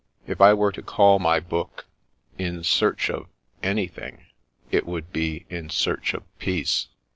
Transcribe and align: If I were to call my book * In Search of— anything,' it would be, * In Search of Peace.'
If 0.25 0.41
I 0.41 0.55
were 0.55 0.71
to 0.71 0.81
call 0.81 1.19
my 1.19 1.39
book 1.39 1.85
* 2.11 2.37
In 2.49 2.63
Search 2.63 3.07
of— 3.11 3.27
anything,' 3.71 4.25
it 4.71 4.87
would 4.87 5.13
be, 5.13 5.45
* 5.47 5.49
In 5.51 5.69
Search 5.69 6.15
of 6.15 6.23
Peace.' 6.39 6.87